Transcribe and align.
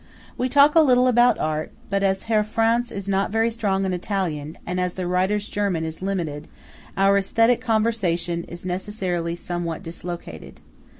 We 0.35 0.49
talk 0.49 0.73
a 0.73 0.79
little 0.79 1.05
about 1.07 1.37
art; 1.37 1.71
but 1.91 2.01
as 2.01 2.23
Herr 2.23 2.43
Franz 2.43 2.91
is 2.91 3.07
not 3.07 3.29
very 3.29 3.51
strong 3.51 3.85
in 3.85 3.93
Italian, 3.93 4.57
and 4.65 4.79
as 4.79 4.95
the 4.95 5.05
writer's 5.05 5.47
German 5.47 5.85
is 5.85 6.01
limited, 6.01 6.47
our 6.97 7.19
Æsthetic 7.21 7.61
conversation 7.61 8.43
is 8.45 8.65
necessarily 8.65 9.35
somewhat 9.35 9.83
dislocated. 9.83 10.59